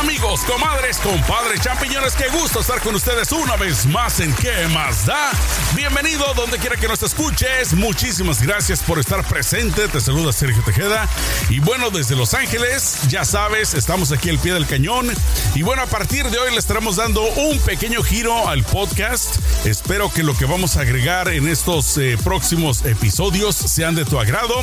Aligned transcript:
Amigos, 0.00 0.40
comadres, 0.44 0.96
compadres, 0.96 1.60
champiñones, 1.60 2.14
qué 2.14 2.28
gusto 2.30 2.60
estar 2.60 2.80
con 2.80 2.94
ustedes 2.94 3.30
una 3.32 3.56
vez 3.56 3.84
más 3.84 4.20
en 4.20 4.32
¿Qué 4.32 4.66
más 4.68 5.04
da? 5.04 5.30
Bienvenido 5.76 6.24
donde 6.34 6.58
quiera 6.58 6.76
que 6.76 6.88
nos 6.88 7.02
escuches. 7.02 7.74
Muchísimas 7.74 8.40
gracias 8.42 8.82
por 8.82 8.98
estar 8.98 9.22
presente. 9.28 9.88
Te 9.88 10.00
saluda 10.00 10.32
Sergio 10.32 10.62
Tejeda. 10.64 11.06
Y 11.50 11.60
bueno, 11.60 11.90
desde 11.90 12.16
Los 12.16 12.32
Ángeles, 12.32 13.00
ya 13.08 13.26
sabes, 13.26 13.74
estamos 13.74 14.10
aquí 14.10 14.30
al 14.30 14.38
pie 14.38 14.54
del 14.54 14.66
cañón. 14.66 15.12
Y 15.54 15.62
bueno, 15.62 15.82
a 15.82 15.86
partir 15.86 16.24
de 16.30 16.38
hoy 16.38 16.50
le 16.50 16.58
estaremos 16.58 16.96
dando 16.96 17.22
un 17.22 17.58
pequeño 17.58 18.02
giro 18.02 18.48
al 18.48 18.64
podcast. 18.64 19.36
Espero 19.66 20.10
que 20.10 20.22
lo 20.22 20.34
que 20.34 20.46
vamos 20.46 20.78
a 20.78 20.80
agregar 20.80 21.28
en 21.28 21.46
estos 21.46 21.98
eh, 21.98 22.16
próximos 22.24 22.86
episodios 22.86 23.54
sean 23.54 23.94
de 23.94 24.06
tu 24.06 24.18
agrado. 24.18 24.54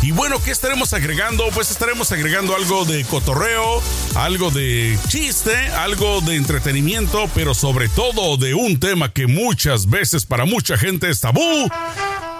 Y 0.00 0.12
bueno, 0.12 0.42
¿qué 0.42 0.50
estaremos 0.50 0.94
agregando? 0.94 1.44
Pues 1.52 1.70
estaremos 1.70 2.10
agregando 2.10 2.56
algo 2.56 2.86
de 2.86 3.04
cotorreo, 3.04 3.82
algo 4.14 4.50
de 4.50 4.77
chiste, 5.08 5.56
algo 5.76 6.20
de 6.20 6.36
entretenimiento, 6.36 7.28
pero 7.34 7.54
sobre 7.54 7.88
todo 7.88 8.36
de 8.36 8.54
un 8.54 8.78
tema 8.78 9.12
que 9.12 9.26
muchas 9.26 9.88
veces 9.88 10.26
para 10.26 10.44
mucha 10.44 10.76
gente 10.76 11.10
es 11.10 11.20
tabú 11.20 11.68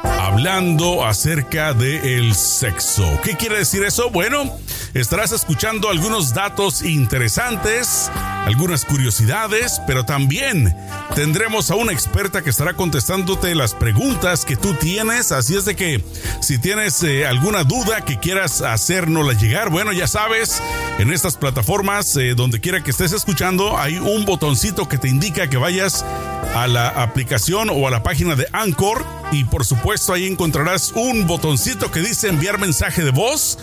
hablando 0.03 1.05
acerca 1.05 1.73
del 1.73 2.35
sexo. 2.35 3.21
¿Qué 3.23 3.37
quiere 3.37 3.59
decir 3.59 3.83
eso? 3.83 4.11
Bueno, 4.11 4.59
estarás 4.95 5.33
escuchando 5.33 5.91
algunos 5.91 6.35
datos 6.35 6.83
interesantes, 6.83 8.11
algunas 8.49 8.87
curiosidades, 8.87 9.79
pero 9.87 10.07
también 10.07 10.75
tendremos 11.15 11.71
a 11.71 11.75
una 11.75 11.93
experta 11.93 12.41
que 12.41 12.49
estará 12.49 12.73
contestándote 12.73 13.55
las 13.55 13.75
preguntas 13.75 14.47
que 14.47 14.57
tú 14.57 14.73
tienes. 14.73 15.33
Así 15.33 15.55
es 15.55 15.67
de 15.67 15.77
que 15.77 16.03
si 16.41 16.57
tienes 16.57 17.03
eh, 17.03 17.27
alguna 17.27 17.65
duda 17.65 18.07
que 18.07 18.19
quieras 18.19 18.63
hacérnosla 18.63 19.35
llegar, 19.35 19.69
bueno, 19.69 19.93
ya 19.93 20.07
sabes, 20.07 20.63
en 20.99 21.13
estas 21.13 21.37
plataformas, 21.37 22.17
eh, 22.17 22.35
donde 22.35 22.59
quiera 22.59 22.83
que 22.83 22.91
estés 22.91 23.13
escuchando, 23.13 23.77
hay 23.77 23.99
un 23.99 24.25
botoncito 24.25 24.89
que 24.89 24.97
te 24.97 25.09
indica 25.09 25.51
que 25.51 25.59
vayas 25.59 26.03
a 26.55 26.67
la 26.67 26.89
aplicación 26.89 27.69
o 27.69 27.87
a 27.87 27.91
la 27.91 28.03
página 28.03 28.35
de 28.35 28.49
Anchor 28.53 29.05
y 29.31 29.45
por 29.45 29.67
supuesto 29.67 30.15
ahí 30.15 30.27
encontrarás 30.27 30.93
un 30.95 31.27
botoncito 31.27 31.91
que 31.91 32.01
dice 32.01 32.29
enviar 32.29 32.59
mensaje 32.59 33.05
de 33.05 33.11
voz 33.11 33.59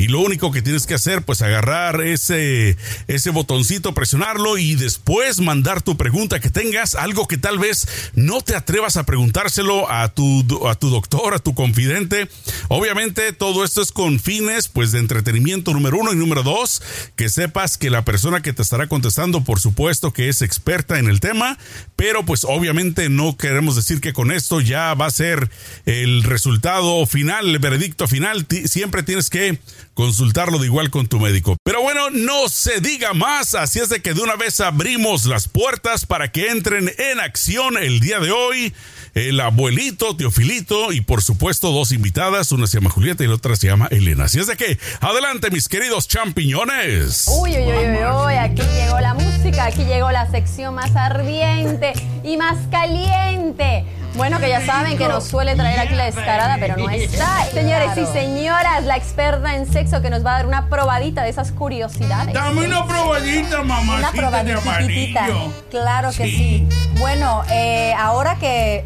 y 0.00 0.08
lo 0.08 0.20
único 0.20 0.50
que 0.50 0.62
tienes 0.62 0.86
que 0.86 0.94
hacer 0.94 1.22
pues 1.22 1.42
agarrar 1.42 2.00
ese 2.00 2.78
ese 3.06 3.28
botoncito, 3.28 3.92
presionarlo 3.92 4.56
y 4.56 4.74
después 4.74 5.40
mandar 5.40 5.82
tu 5.82 5.98
pregunta 5.98 6.40
que 6.40 6.48
tengas, 6.48 6.94
algo 6.94 7.28
que 7.28 7.36
tal 7.36 7.58
vez 7.58 7.86
no 8.14 8.40
te 8.40 8.56
atrevas 8.56 8.96
a 8.96 9.04
preguntárselo 9.04 9.90
a 9.90 10.08
tu 10.08 10.66
a 10.66 10.74
tu 10.74 10.88
doctor, 10.88 11.34
a 11.34 11.38
tu 11.38 11.54
confidente. 11.54 12.30
Obviamente 12.68 13.34
todo 13.34 13.62
esto 13.62 13.82
es 13.82 13.92
con 13.92 14.20
fines 14.20 14.68
pues 14.68 14.90
de 14.90 15.00
entretenimiento 15.00 15.74
número 15.74 15.98
uno 15.98 16.14
y 16.14 16.16
número 16.16 16.42
dos, 16.42 16.80
que 17.14 17.28
sepas 17.28 17.76
que 17.76 17.90
la 17.90 18.02
persona 18.02 18.40
que 18.40 18.54
te 18.54 18.62
estará 18.62 18.86
contestando 18.86 19.44
por 19.44 19.60
supuesto 19.60 20.14
que 20.14 20.30
es 20.30 20.40
experta 20.40 20.98
en 20.98 21.08
el 21.08 21.20
tema, 21.20 21.58
pero 21.96 22.24
pues 22.24 22.44
obviamente 22.44 23.10
no 23.10 23.36
queremos 23.36 23.76
decir 23.76 24.00
que 24.00 24.14
con 24.14 24.32
esto 24.32 24.62
ya 24.62 24.94
va 24.94 25.04
a 25.04 25.10
ser 25.10 25.50
el 25.84 26.22
resultado 26.22 27.04
final, 27.04 27.50
el 27.50 27.58
veredicto 27.58 28.08
final. 28.08 28.46
Siempre 28.64 29.02
tienes 29.02 29.28
que 29.28 29.58
consultarlo 30.00 30.58
de 30.58 30.66
igual 30.66 30.88
con 30.88 31.08
tu 31.08 31.20
médico. 31.20 31.58
Pero 31.62 31.82
bueno, 31.82 32.08
no 32.08 32.48
se 32.48 32.80
diga 32.80 33.12
más, 33.12 33.54
así 33.54 33.80
es 33.80 33.90
de 33.90 34.00
que 34.00 34.14
de 34.14 34.22
una 34.22 34.34
vez 34.34 34.60
abrimos 34.60 35.26
las 35.26 35.46
puertas 35.46 36.06
para 36.06 36.32
que 36.32 36.48
entren 36.48 36.90
en 36.96 37.20
acción 37.20 37.76
el 37.76 38.00
día 38.00 38.18
de 38.18 38.30
hoy 38.30 38.72
el 39.14 39.40
abuelito, 39.40 40.16
Teofilito 40.16 40.92
y 40.92 41.02
por 41.02 41.22
supuesto 41.22 41.70
dos 41.70 41.92
invitadas, 41.92 42.50
una 42.52 42.66
se 42.66 42.78
llama 42.78 42.90
Julieta 42.90 43.24
y 43.24 43.26
la 43.26 43.34
otra 43.34 43.56
se 43.56 43.66
llama 43.66 43.88
Elena. 43.90 44.24
Así 44.24 44.38
es 44.38 44.46
de 44.46 44.56
que, 44.56 44.78
adelante 45.00 45.50
mis 45.50 45.68
queridos 45.68 46.08
champiñones. 46.08 47.26
Uy, 47.28 47.50
uy, 47.50 47.58
uy, 47.58 47.72
uy, 47.72 48.26
uy, 48.26 48.34
aquí 48.34 48.62
llegó 48.62 49.00
la 49.00 49.14
música, 49.14 49.66
aquí 49.66 49.84
llegó 49.84 50.10
la 50.10 50.30
sección 50.30 50.74
más 50.74 50.94
ardiente 50.96 51.92
y 52.22 52.36
más 52.36 52.58
caliente. 52.70 53.84
Bueno, 54.14 54.40
que 54.40 54.48
ya 54.48 54.64
saben 54.66 54.98
que 54.98 55.06
nos 55.06 55.24
suele 55.24 55.54
traer 55.54 55.78
aquí 55.78 55.94
la 55.94 56.04
descarada, 56.04 56.56
pero 56.58 56.76
no 56.76 56.90
está. 56.90 57.44
Señores 57.52 57.96
y 57.96 58.06
señoras, 58.06 58.84
la 58.84 58.96
experta 58.96 59.54
en 59.54 59.70
sexo 59.70 60.02
que 60.02 60.10
nos 60.10 60.26
va 60.26 60.32
a 60.32 60.36
dar 60.38 60.46
una 60.46 60.68
probadita 60.68 61.22
de 61.22 61.30
esas 61.30 61.52
curiosidades. 61.52 62.34
Dame 62.34 62.66
una 62.66 62.86
probadita, 62.86 63.62
mamá. 63.62 63.98
Una 63.98 64.12
probadita. 64.12 65.26
Claro 65.70 66.10
que 66.10 66.24
sí. 66.24 66.68
Bueno, 66.98 67.42
eh, 67.50 67.94
ahora 67.96 68.36
que 68.36 68.84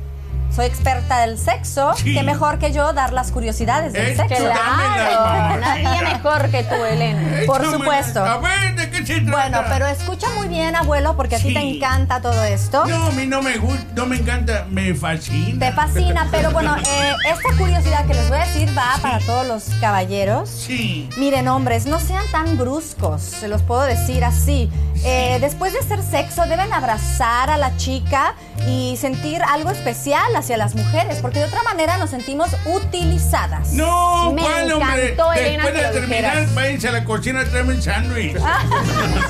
soy 0.54 0.66
experta 0.66 1.20
del 1.20 1.36
sexo, 1.36 1.94
qué 2.02 2.22
mejor 2.22 2.58
que 2.58 2.72
yo 2.72 2.92
dar 2.92 3.12
las 3.12 3.32
curiosidades 3.32 3.92
del 3.92 4.16
sexo. 4.16 4.44
Claro, 4.44 5.60
nadie 5.60 6.02
mejor 6.02 6.50
que 6.50 6.62
tú, 6.62 6.74
Elena. 6.76 7.40
Por 7.46 7.64
supuesto. 7.68 8.24
A 8.24 8.38
ver, 8.38 8.76
¿de 8.76 8.90
qué 8.90 9.04
se 9.04 9.20
trata? 9.20 9.30
Bueno, 9.30 9.62
pero 9.68 9.86
escucha 9.86 10.28
muy 10.36 10.48
bien, 10.48 10.76
abuelo, 10.76 11.16
porque 11.16 11.36
a 11.36 11.38
ti 11.38 11.52
te 11.52 11.60
encanta 11.60 12.20
todo 12.20 12.44
esto. 12.44 12.86
No, 12.86 13.06
a 13.06 13.10
mí 13.10 13.26
no 13.26 13.42
me 13.42 13.58
gusta, 13.58 13.84
no 13.96 14.06
me 14.06 14.16
encanta, 14.16 14.66
me 14.70 14.94
fascina. 14.94 15.66
Te 15.66 15.72
fascina, 15.72 16.28
pero 16.30 16.52
bueno, 16.52 16.76
eh, 16.76 17.12
esta 17.26 17.56
curiosidad 17.58 18.06
que 18.06 18.14
les 18.14 18.28
voy 18.28 18.38
a 18.38 18.44
decir 18.44 18.68
va 18.76 18.96
para 19.02 19.18
todos 19.20 19.46
los 19.46 19.64
caballeros. 19.80 20.48
Sí. 20.48 21.08
Miren, 21.16 21.48
hombres, 21.48 21.86
no 21.86 21.98
sean 21.98 22.24
tan 22.30 22.56
bruscos, 22.56 23.22
se 23.22 23.48
los 23.48 23.62
puedo 23.62 23.82
decir 23.82 24.24
así. 24.24 24.70
Eh, 25.04 25.38
después 25.40 25.72
de 25.72 25.80
hacer 25.80 26.02
sexo, 26.02 26.46
deben 26.46 26.72
abrazar 26.72 27.50
a 27.50 27.58
la 27.58 27.76
chica 27.76 28.34
y 28.66 28.96
sentir 28.96 29.42
algo 29.42 29.70
especial 29.70 30.34
hacia 30.44 30.56
las 30.58 30.74
mujeres, 30.74 31.18
porque 31.22 31.38
de 31.38 31.46
otra 31.46 31.62
manera 31.62 31.96
nos 31.96 32.10
sentimos 32.10 32.50
utilizadas. 32.66 33.72
No, 33.72 34.30
Me 34.32 34.42
¿cuál, 34.42 34.72
hombre? 34.72 35.12
encantó, 35.12 35.32
Elena, 35.32 35.64
Después 35.64 35.72
que 35.72 35.80
de 35.80 35.86
lo 35.86 35.92
terminar, 36.08 36.46
váyanse 36.54 36.88
a 36.88 36.92
la 36.92 37.04
cocina 37.04 37.40
a 37.40 37.44
traerme 37.44 37.74
un 37.74 37.82
sándwich. 37.82 38.36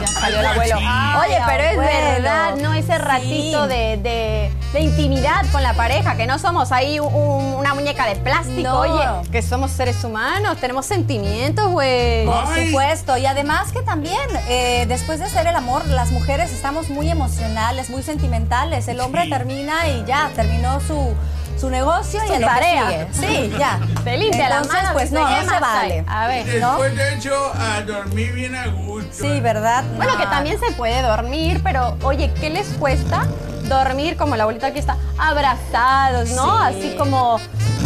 Ya 0.00 0.06
salió 0.08 0.40
el 0.40 0.46
abuelo. 0.46 0.76
Ay, 0.80 1.28
Oye, 1.30 1.38
pero 1.46 1.62
es 1.64 1.70
abuelo. 1.78 1.90
verdad, 2.12 2.56
¿no? 2.56 2.74
Ese 2.74 2.98
ratito 2.98 3.62
Sí. 3.64 3.68
de, 3.68 3.96
de- 3.98 4.50
de 4.72 4.80
intimidad 4.80 5.44
con 5.52 5.62
la 5.62 5.74
pareja, 5.74 6.16
que 6.16 6.26
no 6.26 6.38
somos 6.40 6.72
ahí 6.72 6.98
un- 6.98 7.54
una 7.54 7.74
muñeca 7.74 8.06
de 8.06 8.16
plástico, 8.16 8.62
No. 8.62 8.80
oye, 8.80 9.30
que 9.30 9.40
somos 9.40 9.70
seres 9.70 10.02
humanos, 10.02 10.56
tenemos 10.60 10.84
sentimientos, 10.86 11.68
güey. 11.70 12.26
Por 12.26 12.44
Ay. 12.48 12.66
supuesto, 12.68 13.16
y 13.16 13.26
además 13.26 13.70
que 13.72 13.82
también 13.82 14.18
eh, 14.48 14.84
después 14.88 15.20
de 15.20 15.26
hacer 15.26 15.46
el 15.46 15.54
amor, 15.54 15.86
las 15.86 16.10
mujeres 16.10 16.50
estamos 16.52 16.88
muy 16.90 17.08
emocionales, 17.08 17.88
muy 17.88 18.02
sentimentales. 18.02 18.88
El 18.88 18.98
hombre 19.00 19.24
Sí. 19.24 19.30
termina 19.30 19.86
y 19.88 20.04
ya, 20.06 20.30
terminó 20.34 20.80
su, 20.80 21.03
su 21.58 21.70
negocio 21.70 22.20
Su 22.20 22.26
y 22.32 22.36
a 22.36 22.38
lo 22.40 22.48
que 22.48 23.08
sigue. 23.14 23.48
Sí, 23.50 23.52
ya. 23.58 23.78
Te 24.04 24.16
limpia 24.16 24.48
la 24.48 24.56
Entonces, 24.56 24.82
mano. 24.82 24.92
pues 24.94 25.12
no, 25.12 25.26
¿qué 25.26 25.42
no 25.44 25.52
se 25.54 25.60
vale. 25.60 26.04
A 26.08 26.26
ver. 26.26 26.46
¿no? 26.60 26.70
Después 26.78 26.96
de 26.96 27.14
hecho, 27.14 27.52
a 27.54 27.80
dormir 27.82 28.32
bien 28.32 28.54
a 28.54 28.66
gusto. 28.66 29.10
Sí, 29.12 29.40
¿verdad? 29.40 29.84
Bueno, 29.96 30.16
que 30.18 30.24
No. 30.24 30.30
también 30.30 30.58
se 30.60 30.72
puede 30.72 31.00
dormir, 31.02 31.60
pero 31.62 31.96
oye, 32.02 32.32
¿qué 32.40 32.50
les 32.50 32.66
cuesta 32.68 33.26
dormir 33.64 34.16
como 34.16 34.36
la 34.36 34.42
abuelita 34.42 34.66
aquí 34.68 34.78
está? 34.80 34.96
Abrazados, 35.16 36.30
¿no? 36.30 36.58
Sí. 36.68 36.78
Así 36.78 36.94
como 36.98 37.38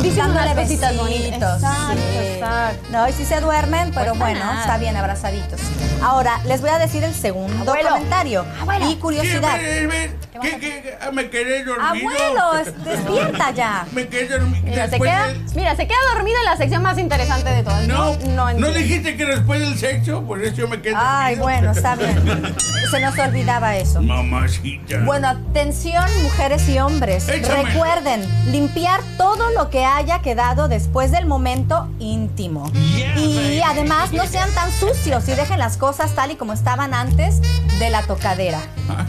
diciendo 0.03 0.33
unas 0.33 0.55
cositas 0.55 0.97
besitos, 0.97 0.97
bonitas. 0.97 1.63
Exacto, 1.63 1.95
sí. 2.13 2.27
exacto. 2.35 2.89
No, 2.91 3.09
y 3.09 3.13
si 3.13 3.25
se 3.25 3.41
duermen, 3.41 3.91
pero 3.93 4.13
Cuesta 4.13 4.25
bueno, 4.25 4.41
nada. 4.45 4.61
está 4.61 4.79
bien 4.79 4.97
abrazaditos. 4.97 5.61
Ahora, 6.03 6.41
les 6.45 6.61
voy 6.61 6.71
a 6.71 6.79
decir 6.79 7.05
el 7.05 7.15
segundo 7.15 7.71
Abuelo. 7.73 7.91
comentario. 7.91 8.45
Abuelo. 8.61 8.91
Y 8.91 8.97
curiosidad. 8.97 9.57
Sí, 9.59 9.65
ven, 9.65 9.89
ven. 9.89 10.17
¿Qué, 10.43 10.51
qué, 10.59 10.83
qué? 10.83 10.99
Ah, 11.01 11.11
me 11.13 11.29
quedé 11.31 11.65
dormido. 11.65 12.09
Abuelo, 12.11 12.59
es- 12.59 12.85
despierta 12.85 13.51
ya. 13.53 13.87
Me 13.93 14.07
quedé 14.09 14.29
dormido. 14.39 14.65
Mira, 14.65 14.89
se 14.89 14.99
queda, 15.01 15.27
del- 15.29 15.45
mira, 15.55 15.77
se 15.77 15.87
queda 15.87 15.99
dormido 16.15 16.39
en 16.39 16.45
la 16.45 16.57
sección 16.57 16.83
más 16.83 16.99
interesante 16.99 17.51
de 17.51 17.63
todas. 17.63 17.87
No, 17.87 18.15
no, 18.17 18.27
no, 18.35 18.49
entiendo. 18.51 18.73
dijiste 18.79 19.17
que 19.17 19.25
después 19.27 19.61
del 19.61 19.79
sexo, 19.79 20.23
por 20.23 20.43
eso 20.43 20.55
yo 20.57 20.69
me 20.69 20.81
quedé 20.81 20.95
Ay, 20.97 21.37
dormido. 21.37 21.43
bueno, 21.45 21.73
está 21.73 21.95
bien. 21.97 22.55
Se 22.91 23.01
nos 23.01 23.19
olvidaba 23.19 23.77
eso. 23.77 24.01
Mamacita. 24.03 25.01
Bueno, 25.05 25.29
atención 25.29 26.05
mujeres 26.23 26.67
y 26.69 26.79
hombres. 26.79 27.27
Recuerden, 27.27 28.27
limpiar 28.51 29.01
todo 29.19 29.51
lo 29.51 29.69
que 29.71 29.85
haya 29.85 30.21
quedado 30.23 30.69
después 30.69 31.11
del 31.11 31.27
momento 31.27 31.89
íntimo. 31.99 32.71
Yeah, 32.73 33.19
y 33.19 33.61
además 33.61 34.13
no 34.13 34.27
sean 34.27 34.51
tan 34.53 34.71
sucios 34.73 35.29
y 35.29 35.33
dejen 35.35 35.59
las 35.59 35.77
cosas 35.77 36.15
tal 36.15 36.31
y 36.31 36.37
como 36.37 36.53
estaban 36.55 36.95
antes 36.95 37.41
de 37.79 37.91
la 37.91 38.03
tocadera. 38.03 38.59
Ah. 38.89 39.05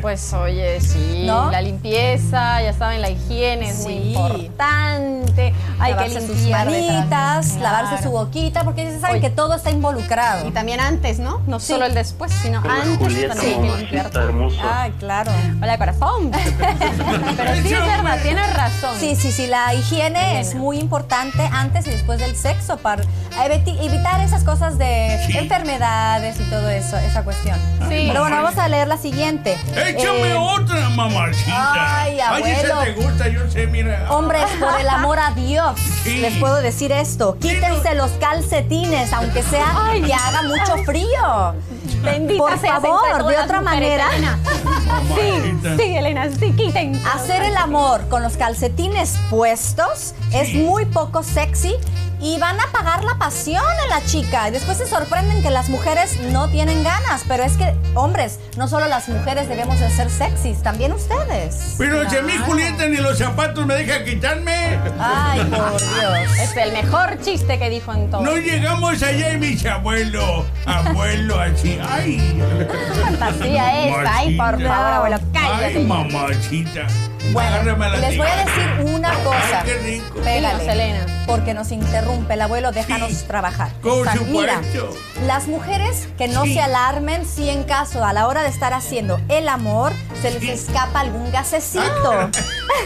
Pues 0.00 0.32
oye, 0.32 0.67
sí, 0.80 1.24
¿No? 1.26 1.50
la 1.50 1.60
limpieza, 1.60 2.62
ya 2.62 2.72
saben, 2.72 3.00
la 3.02 3.10
higiene 3.10 3.68
es 3.70 3.80
muy 3.80 3.94
importante. 3.94 5.54
Hay 5.80 5.92
que 5.92 5.96
lavarse 6.00 6.20
sus 6.26 6.36
limpiar 6.36 6.66
manitas, 6.66 7.56
lavarse 7.56 8.02
su 8.02 8.10
boquita, 8.10 8.64
porque 8.64 8.84
ya 8.84 8.98
saben 9.00 9.16
Oye. 9.16 9.20
que 9.20 9.30
todo 9.30 9.54
está 9.54 9.70
involucrado. 9.70 10.48
Y 10.48 10.50
también 10.50 10.80
antes, 10.80 11.18
¿no? 11.18 11.40
No 11.46 11.60
Sí. 11.60 11.72
solo 11.72 11.86
el 11.86 11.94
después, 11.94 12.32
sino 12.42 12.58
antes 12.58 12.98
Julieta, 12.98 13.34
también 13.34 13.62
hay 13.62 13.70
que 13.70 13.76
limpiar. 13.96 14.10
Ay, 14.72 14.90
claro. 14.98 15.30
Hola, 15.62 15.78
corazón. 15.78 16.30
Pero 17.36 17.54
sí 17.62 17.72
es 17.74 17.86
verdad, 17.86 18.18
tienes 18.22 18.54
razón. 18.54 18.96
Sí, 18.98 19.14
sí, 19.16 19.30
sí, 19.32 19.46
la 19.46 19.74
higiene 19.74 20.40
es 20.40 20.54
muy 20.54 20.78
importante 20.78 21.42
antes 21.52 21.86
y 21.86 21.90
después 21.90 22.18
del 22.20 22.34
sexo 22.36 22.76
para 22.78 23.02
evitar 23.80 24.20
esas 24.20 24.42
cosas 24.44 24.78
de 24.78 25.20
Sí. 25.26 25.38
enfermedades 25.38 26.38
y 26.40 26.44
todo 26.50 26.68
eso, 26.70 26.96
esa 26.98 27.22
cuestión. 27.22 27.56
Sí. 27.88 28.06
Pero 28.08 28.20
bueno, 28.22 28.36
vamos 28.42 28.58
a 28.58 28.68
leer 28.68 28.88
la 28.88 28.96
siguiente. 28.98 29.56
Échame 29.76 30.32
Eh, 30.32 30.36
otra, 30.60 30.88
mamacita. 30.90 32.00
Ay, 32.02 32.20
abuelo. 32.20 32.80
te 32.80 32.92
gusta, 32.92 33.28
yo 33.28 33.50
sé, 33.50 33.66
mira. 33.66 34.06
Hombres, 34.10 34.44
por 34.58 34.80
el 34.80 34.88
amor 34.88 35.18
a 35.18 35.32
Dios, 35.32 35.80
Sí. 36.08 36.16
les 36.18 36.36
puedo 36.38 36.56
decir 36.56 36.92
esto. 36.92 37.36
Quítense 37.40 37.94
los 37.94 38.10
calcetines, 38.12 39.12
aunque 39.12 39.42
sea 39.42 39.92
que 40.04 40.12
haga 40.14 40.42
mucho 40.42 40.76
frío. 40.84 41.54
Bendita 42.02 42.38
Por 42.38 42.58
favor, 42.58 43.26
de 43.26 43.38
otra 43.38 43.60
mujeres, 43.60 43.62
manera. 43.62 44.08
Elena. 44.14 44.38
Sí, 45.14 45.58
sí, 45.76 45.96
Elena, 45.96 46.28
sí, 46.30 46.52
quiten. 46.52 47.00
Hacer 47.14 47.42
el 47.42 47.56
amor 47.56 48.08
con 48.08 48.22
los 48.22 48.36
calcetines 48.36 49.16
puestos 49.30 50.14
es 50.32 50.54
muy 50.54 50.84
poco 50.86 51.22
sexy 51.22 51.74
y 52.20 52.36
van 52.38 52.58
a 52.58 52.64
apagar 52.64 53.04
la 53.04 53.16
pasión 53.16 53.62
en 53.84 53.90
la 53.90 54.04
chica. 54.04 54.48
Y 54.48 54.52
después 54.52 54.78
se 54.78 54.86
sorprenden 54.86 55.40
que 55.42 55.50
las 55.50 55.68
mujeres 55.68 56.18
no 56.20 56.48
tienen 56.48 56.82
ganas. 56.82 57.22
Pero 57.28 57.44
es 57.44 57.56
que, 57.56 57.74
hombres, 57.94 58.38
no 58.56 58.66
solo 58.68 58.88
las 58.88 59.08
mujeres 59.08 59.48
debemos 59.48 59.78
de 59.78 59.90
ser 59.90 60.10
sexys, 60.10 60.62
también 60.62 60.92
ustedes. 60.92 61.74
Pero 61.78 62.08
si 62.10 62.16
a 62.16 62.22
mí 62.22 62.32
Julieta 62.44 62.86
ni 62.86 62.96
los 62.96 63.18
zapatos 63.18 63.64
me 63.66 63.74
deja 63.74 64.04
quitarme. 64.04 64.78
Ay, 64.98 65.44
por 65.44 65.80
Dios. 65.98 66.38
Es 66.38 66.56
el 66.56 66.72
mejor 66.72 67.20
chiste 67.20 67.58
que 67.58 67.68
dijo 67.70 67.92
en 67.92 68.10
todo. 68.10 68.22
No 68.22 68.36
llegamos 68.36 69.02
allá 69.02 69.32
y 69.32 69.38
mis 69.38 69.64
abuelo, 69.66 70.44
abuelo 70.66 71.40
así. 71.40 71.78
Ay. 71.88 72.18
fantasía 73.02 73.86
esta. 73.88 74.16
Ay, 74.16 74.36
por 74.36 74.46
Mamacita. 74.58 74.68
favor, 74.74 74.92
abuelo, 74.92 75.18
cállate. 75.32 75.64
Ay, 75.78 75.84
mamachita. 75.84 76.86
Bueno, 77.32 77.62
les 78.00 78.16
voy 78.16 78.26
a 78.26 78.36
decir 78.36 78.94
una 78.94 79.12
cosa. 79.12 79.60
Ay, 79.60 79.66
qué 79.66 79.78
rico. 79.78 80.14
Pégale, 80.20 80.60
Dinos, 80.60 80.74
Elena. 80.74 81.24
Porque 81.26 81.52
nos 81.52 81.70
interrumpe 81.72 82.34
el 82.34 82.40
abuelo, 82.40 82.72
déjanos 82.72 83.10
Sí, 83.12 83.24
trabajar. 83.26 83.70
con 83.82 84.00
Mira, 84.30 84.62
supuesto. 84.62 84.96
las 85.26 85.46
mujeres 85.46 86.08
que 86.16 86.28
no 86.28 86.44
Sí. 86.44 86.54
se 86.54 86.60
alarmen 86.62 87.26
si 87.26 87.50
en 87.50 87.64
caso 87.64 88.02
a 88.04 88.12
la 88.14 88.26
hora 88.28 88.42
de 88.42 88.48
estar 88.48 88.72
haciendo 88.72 89.20
el 89.28 89.48
amor 89.48 89.92
se 90.20 90.30
les 90.32 90.42
escapa 90.68 91.00
algún 91.00 91.30
gasecito. 91.30 92.30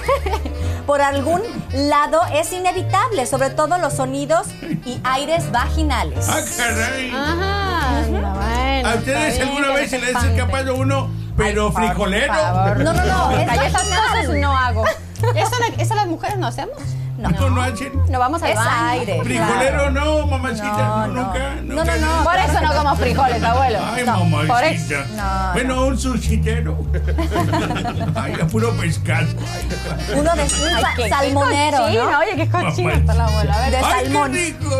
Por 0.86 1.00
algún 1.00 1.40
lado 1.72 2.20
es 2.34 2.52
inevitable, 2.52 3.24
sobre 3.26 3.50
todo 3.50 3.78
los 3.78 3.94
sonidos 3.94 4.48
y 4.84 5.00
aires 5.04 5.50
vaginales. 5.52 6.26
Ah, 6.28 6.40
caray. 6.56 7.10
Ajá, 7.14 8.02
bueno. 8.08 8.88
¿A 8.88 8.94
ustedes 8.96 9.36
bien 9.36 9.48
alguna 9.48 9.72
vez 9.74 9.90
se 9.90 9.98
les 9.98 10.14
ha 10.16 10.26
escapado 10.30 10.74
uno, 10.74 11.08
pero 11.36 11.66
Ay, 11.68 11.72
por 11.72 11.82
frijolero? 11.84 12.34
favor. 12.34 12.78
No, 12.80 12.92
no, 12.92 13.04
no, 13.04 13.30
es 13.38 13.48
Ay, 13.48 13.58
esas 13.68 13.82
cosas 13.84 14.28
no 14.30 14.56
hago. 14.56 14.84
¿Eso, 15.36 15.52
la- 15.60 15.82
eso 15.82 15.94
las 15.94 16.06
mujeres 16.08 16.36
no 16.38 16.48
hacemos? 16.48 16.76
No. 17.18 17.28
¿No, 17.30 17.50
no? 17.50 17.66
No 18.08 18.18
vamos 18.18 18.42
al 18.42 18.50
Es 18.50 18.56
baño. 18.56 18.70
aire. 18.88 19.20
Frijolero 19.22 19.90
no, 19.90 20.26
mamacita. 20.26 20.72
No, 20.72 21.06
No, 21.06 21.06
no. 21.06 21.22
nunca, 21.24 21.38
No, 21.62 21.74
nunca. 21.74 21.96
no, 21.98 22.16
no. 22.18 22.24
Por 22.24 22.36
eso 22.36 22.60
no 22.60 22.74
como 22.74 22.96
frijoles, 23.02 23.42
abuelo. 23.42 23.78
Ay, 23.92 24.04
No, 24.06 24.18
por 24.48 24.64
eso. 24.64 24.94
mamacita. 24.94 25.06
No, 25.16 25.52
bueno, 25.52 25.86
un 25.86 25.98
sushitero. 25.98 26.78
Ay, 28.14 28.34
a 28.40 28.46
puro 28.46 28.70
pescado. 28.72 29.26
Ay, 29.28 30.18
Uno 30.20 30.34
de 30.34 30.42
un 30.42 30.48
sa- 30.48 30.94
qué- 30.96 31.02
qué 31.04 31.08
salmonero, 31.08 31.78
cochino, 31.78 32.10
¿no? 32.10 32.18
Oye, 32.18 32.36
qué 32.36 32.48
cochino 32.48 32.90
está 32.90 33.14
la 33.14 33.24
abuela. 33.26 33.54
A 33.54 33.60
ver, 33.60 33.70
De 33.70 33.76
Ay, 33.76 33.84
qué 33.84 34.04
salmón. 34.04 34.32
rico. 34.32 34.70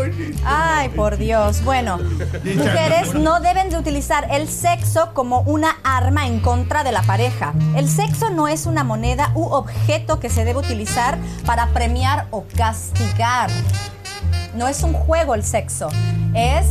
Ay, 0.45 0.89
por 0.89 1.17
Dios. 1.17 1.63
Bueno, 1.63 1.97
mujeres 2.43 3.13
no 3.13 3.39
deben 3.39 3.69
de 3.69 3.77
utilizar 3.77 4.27
el 4.31 4.47
sexo 4.49 5.13
como 5.13 5.41
una 5.41 5.77
arma 5.83 6.27
en 6.27 6.39
contra 6.39 6.83
de 6.83 6.91
la 6.91 7.01
pareja. 7.03 7.53
El 7.75 7.87
sexo 7.87 8.29
no 8.29 8.47
es 8.47 8.65
una 8.65 8.83
moneda 8.83 9.31
u 9.35 9.43
objeto 9.45 10.19
que 10.19 10.29
se 10.29 10.43
debe 10.45 10.59
utilizar 10.59 11.17
para 11.45 11.67
premiar 11.67 12.27
o 12.33 12.43
castigar. 12.57 13.49
No 14.55 14.67
es 14.67 14.81
un 14.83 14.93
juego 14.93 15.35
el 15.35 15.43
sexo, 15.43 15.87
es 16.35 16.65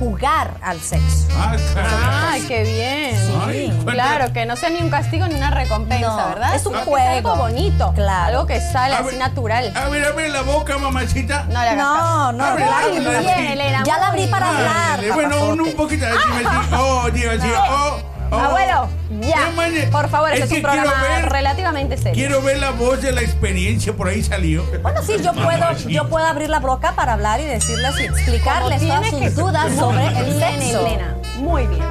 jugar 0.00 0.54
al 0.60 0.80
sexo. 0.80 1.28
Ah. 1.36 2.30
Ay, 2.32 2.42
qué 2.48 2.62
bien. 2.64 3.40
Ay, 3.46 3.68
cuánta- 3.84 3.92
Claro, 3.92 4.32
que 4.32 4.44
no 4.46 4.56
sea 4.56 4.70
ni 4.70 4.78
un 4.80 4.90
castigo 4.90 5.26
ni 5.28 5.34
una 5.36 5.50
recompensa, 5.50 6.08
No, 6.08 6.28
¿verdad? 6.30 6.54
es 6.56 6.66
un 6.66 6.74
juego. 6.74 6.96
algo 7.30 7.36
bonito. 7.36 7.92
Claro. 7.94 8.26
Algo 8.38 8.46
que 8.46 8.60
sale 8.60 8.94
así 8.96 9.16
natural. 9.16 9.72
A 9.76 9.88
ver, 9.88 10.04
abre 10.04 10.28
la 10.30 10.42
boca, 10.42 10.78
mamacita. 10.78 11.44
No 11.48 11.58
hagas 11.60 11.76
No, 11.76 12.32
no, 12.32 12.44
Abre. 12.44 12.64
Bien, 13.20 13.46
Elena. 13.52 13.82
Ya 13.84 13.98
la 13.98 14.08
abrí 14.08 14.26
para 14.26 14.48
hablar. 14.48 15.00
Bueno, 15.14 15.44
un, 15.46 15.60
un 15.60 15.72
poquito 15.74 16.06
así, 16.06 16.16
dice, 16.38 16.50
Oh, 16.76 17.08
digo 17.12 17.30
así, 17.30 17.48
oh, 17.70 17.98
oh. 18.36 18.40
Abuelo, 18.40 18.88
ya. 19.20 19.50
No, 19.50 19.90
Por 19.90 20.08
favor, 20.08 20.32
este 20.32 20.44
es, 20.44 20.52
un 20.52 20.62
programa 20.62 20.92
ver, 21.02 21.28
relativamente 21.30 21.96
serio. 21.96 22.14
Quiero 22.14 22.42
ver 22.42 22.58
la 22.58 22.70
voz 22.70 23.02
de 23.02 23.12
la 23.12 23.20
experiencia, 23.20 23.92
por 23.92 24.08
ahí 24.08 24.22
salió. 24.22 24.64
Bueno, 24.82 25.02
sí, 25.02 25.14
yo 25.22 25.32
puedo, 25.34 25.72
yo 25.88 26.08
puedo 26.08 26.26
abrir 26.26 26.50
la 26.50 26.60
boca 26.60 26.94
para 26.94 27.14
hablar 27.14 27.40
y 27.40 27.44
decirles 27.44 27.98
y 28.00 28.04
explicarles 28.04 28.80
todas 28.86 29.10
sus 29.10 29.34
dudas 29.34 29.74
sobre 29.74 30.06
el 30.06 30.38
sexo. 30.38 30.86
Elena. 30.86 31.16
Muy 31.38 31.66
bien. 31.66 31.82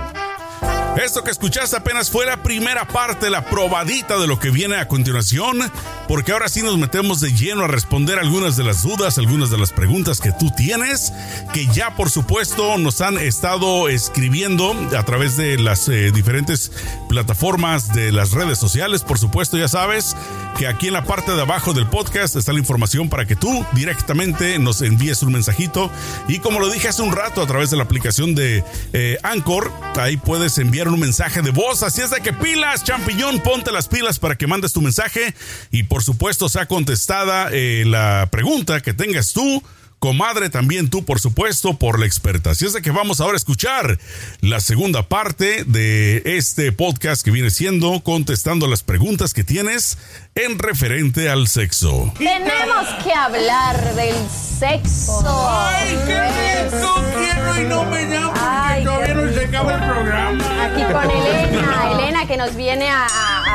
Esto 1.01 1.23
que 1.23 1.31
escuchaste 1.31 1.75
apenas 1.75 2.11
fue 2.11 2.25
la 2.25 2.43
primera 2.43 2.87
parte, 2.87 3.31
la 3.31 3.45
probadita 3.45 4.19
de 4.19 4.27
lo 4.27 4.39
que 4.39 4.51
viene 4.51 4.75
a 4.75 4.87
continuación, 4.87 5.59
porque 6.07 6.31
ahora 6.31 6.47
sí 6.49 6.61
nos 6.61 6.77
metemos 6.77 7.19
de 7.19 7.33
lleno 7.33 7.63
a 7.63 7.67
responder 7.67 8.19
algunas 8.19 8.57
de 8.57 8.63
las 8.63 8.83
dudas, 8.83 9.17
algunas 9.17 9.49
de 9.49 9.57
las 9.57 9.71
preguntas 9.71 10.21
que 10.21 10.31
tú 10.31 10.51
tienes, 10.55 11.11
que 11.51 11.65
ya 11.73 11.95
por 11.95 12.11
supuesto 12.11 12.77
nos 12.77 13.01
han 13.01 13.17
estado 13.17 13.89
escribiendo 13.89 14.75
a 14.95 15.03
través 15.03 15.35
de 15.35 15.57
las 15.57 15.87
eh, 15.89 16.11
diferentes 16.11 16.71
plataformas 17.09 17.91
de 17.93 18.11
las 18.11 18.31
redes 18.31 18.59
sociales. 18.59 19.01
Por 19.01 19.17
supuesto, 19.17 19.57
ya 19.57 19.67
sabes 19.67 20.15
que 20.57 20.67
aquí 20.67 20.87
en 20.87 20.93
la 20.93 21.05
parte 21.05 21.31
de 21.31 21.41
abajo 21.41 21.73
del 21.73 21.87
podcast 21.87 22.35
está 22.35 22.53
la 22.53 22.59
información 22.59 23.09
para 23.09 23.25
que 23.25 23.35
tú 23.35 23.65
directamente 23.73 24.59
nos 24.59 24.83
envíes 24.83 25.23
un 25.23 25.33
mensajito. 25.33 25.89
Y 26.27 26.37
como 26.37 26.59
lo 26.59 26.69
dije 26.69 26.87
hace 26.87 27.01
un 27.01 27.11
rato 27.11 27.41
a 27.41 27.47
través 27.47 27.71
de 27.71 27.77
la 27.77 27.83
aplicación 27.83 28.35
de 28.35 28.63
eh, 28.93 29.17
Anchor, 29.23 29.71
ahí 29.95 30.17
puedes 30.17 30.59
enviar 30.59 30.82
un 30.87 30.99
mensaje 30.99 31.41
de 31.41 31.51
voz. 31.51 31.83
Así 31.83 32.01
es 32.01 32.09
de 32.09 32.21
que 32.21 32.33
pilas, 32.33 32.83
champiñón, 32.83 33.39
ponte 33.41 33.71
las 33.71 33.87
pilas 33.87 34.19
para 34.19 34.35
que 34.35 34.47
mandes 34.47 34.73
tu 34.73 34.81
mensaje. 34.81 35.33
Y 35.71 35.83
por 35.83 36.03
supuesto, 36.03 36.49
sea 36.49 36.65
contestada 36.65 37.49
eh, 37.51 37.83
la 37.85 38.27
pregunta 38.31 38.81
que 38.81 38.93
tengas 38.93 39.33
tú. 39.33 39.63
Comadre, 39.99 40.49
también 40.49 40.89
tú, 40.89 41.05
por 41.05 41.21
supuesto, 41.21 41.75
por 41.79 41.97
la 41.97 42.05
experta. 42.05 42.49
Así 42.49 42.65
es 42.65 42.73
de 42.73 42.81
que 42.81 42.91
vamos 42.91 43.21
ahora 43.21 43.35
a 43.35 43.37
escuchar 43.37 43.97
la 44.41 44.59
segunda 44.59 45.07
parte 45.07 45.63
de 45.63 46.21
este 46.25 46.73
podcast 46.73 47.23
que 47.23 47.31
viene 47.31 47.49
siendo 47.49 48.01
contestando 48.01 48.67
las 48.67 48.83
preguntas 48.83 49.33
que 49.33 49.45
tienes 49.45 49.97
en 50.35 50.59
referente 50.59 51.29
al 51.29 51.47
sexo. 51.47 52.13
Tenemos 52.17 52.85
que 53.01 53.13
hablar 53.13 53.95
del 53.95 54.15
sexo. 54.59 55.23
¡Ay, 55.49 55.97
qué 56.05 56.67
rico! 56.69 57.01
Quiero 57.17 57.61
y 57.61 57.63
no 57.69 57.85
me 57.85 58.05
da 58.07 58.27
porque 58.27 58.39
Ay, 58.41 58.83
todavía 58.83 59.13
no 59.13 59.33
se 59.33 59.45
acaba 59.45 59.73
el 59.73 59.89
programa. 59.89 60.42
Aquí 60.63 60.81
con 60.93 61.11
Elena, 61.11 62.12
que 62.25 62.37
nos 62.37 62.55
viene 62.55 62.89
a, 62.89 63.07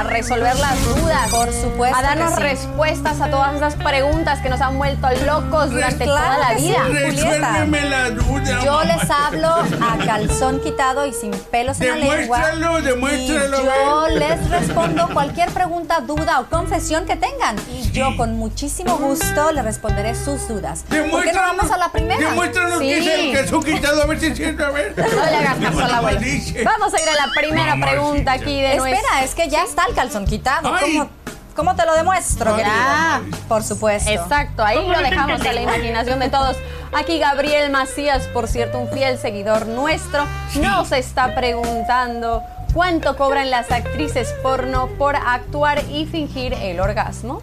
resolver 0.04 0.54
las 0.56 0.84
dudas. 0.84 1.28
Por 1.30 1.52
supuesto 1.52 1.96
A 1.96 2.02
darnos 2.02 2.34
sí. 2.34 2.40
respuestas 2.40 3.20
a 3.20 3.30
todas 3.30 3.54
esas 3.56 3.74
preguntas 3.74 4.40
que 4.40 4.48
nos 4.48 4.60
han 4.60 4.78
vuelto 4.78 5.08
locos 5.26 5.70
durante 5.70 6.04
Claro 6.04 6.34
toda 6.34 6.38
la 6.38 6.56
sí. 6.58 6.68
vida. 6.68 6.84
Resuélveme 6.88 7.84
la 7.90 8.10
duda. 8.10 8.64
Yo 8.64 8.84
les 8.84 9.10
hablo 9.10 9.48
a 9.48 10.04
calzón 10.06 10.60
quitado 10.60 11.04
y 11.06 11.12
sin 11.12 11.32
pelos 11.32 11.80
en 11.80 11.88
la 11.88 11.96
lengua. 11.96 12.38
Demuéstralo, 12.38 12.80
demuéstralo, 12.82 13.60
Y 13.60 13.64
yo 13.64 14.08
les 14.18 14.50
respondo 14.50 15.08
cualquier 15.12 15.50
pregunta, 15.50 16.00
duda 16.00 16.40
o 16.40 16.46
confesión 16.48 17.04
que 17.06 17.16
tengan. 17.16 17.56
Y 17.70 17.90
yo 17.90 18.16
con 18.16 18.36
muchísimo 18.36 18.96
gusto 18.98 19.52
les 19.52 19.64
responderé 19.64 20.14
sus 20.14 20.46
dudas. 20.48 20.84
¿Por 21.10 21.22
qué 21.24 21.32
no 21.32 21.40
vamos 21.40 21.70
a 21.70 21.76
la 21.76 21.90
primera? 21.90 22.28
Demuéstranos 22.30 22.78
que 22.78 22.98
es 22.98 23.04
Sí. 23.04 23.10
el 23.30 23.36
calzón 23.36 23.62
quitado, 23.62 24.02
a 24.02 24.06
ver 24.06 24.20
si 24.20 24.26
es 24.26 24.36
cierto, 24.36 24.64
a 24.64 24.70
ver. 24.70 24.94
No 24.96 25.04
le 25.26 25.36
hagas 25.36 25.56
caso 25.58 25.80
a 25.84 25.88
la 25.88 25.96
abuela. 25.98 26.20
Vamos 26.64 26.94
a 26.94 27.02
ir 27.02 27.08
a 27.08 27.26
la 27.26 27.32
primera 27.34 27.74
Mamacita. 27.74 27.90
pregunta 27.90 28.32
aquí 28.32 28.57
de 28.60 28.76
nuestro. 28.76 28.94
Espera, 28.94 29.24
es 29.24 29.34
que 29.34 29.48
ya 29.48 29.64
está 29.64 29.84
el 29.86 29.94
calzón 29.94 30.24
quitado. 30.26 30.70
¿Cómo, 30.80 31.08
cómo 31.54 31.76
te 31.76 31.84
lo 31.86 31.94
demuestro, 31.94 32.54
Ay. 32.54 32.64
querido? 32.64 33.38
Por 33.48 33.62
supuesto. 33.62 34.10
Exacto, 34.10 34.64
ahí 34.64 34.86
lo 34.86 34.98
dejamos 34.98 35.40
a 35.40 35.52
la 35.52 35.60
imaginación 35.60 36.18
de 36.18 36.28
todos. 36.28 36.56
Aquí 36.92 37.18
Gabriel 37.18 37.70
Macías, 37.70 38.24
por 38.28 38.48
cierto, 38.48 38.78
un 38.78 38.88
fiel 38.88 39.18
seguidor 39.18 39.66
nuestro, 39.66 40.24
nos 40.60 40.90
está 40.92 41.34
preguntando 41.34 42.42
cuánto 42.72 43.16
cobran 43.16 43.50
las 43.50 43.70
actrices 43.70 44.34
porno 44.42 44.88
por 44.98 45.16
actuar 45.16 45.82
y 45.90 46.06
fingir 46.06 46.54
el 46.54 46.80
orgasmo. 46.80 47.42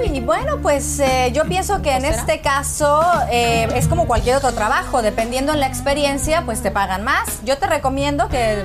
Uy, 0.00 0.20
bueno, 0.20 0.58
pues 0.62 1.00
eh, 1.00 1.32
yo 1.34 1.44
pienso 1.44 1.82
que 1.82 1.92
en 1.92 2.02
será? 2.02 2.16
este 2.16 2.40
caso 2.40 3.02
eh, 3.30 3.68
es 3.74 3.88
como 3.88 4.06
cualquier 4.06 4.36
otro 4.36 4.52
trabajo, 4.52 5.02
dependiendo 5.02 5.52
en 5.52 5.60
la 5.60 5.66
experiencia, 5.66 6.42
pues 6.42 6.62
te 6.62 6.70
pagan 6.70 7.04
más. 7.04 7.42
Yo 7.44 7.58
te 7.58 7.66
recomiendo 7.66 8.28
que 8.28 8.64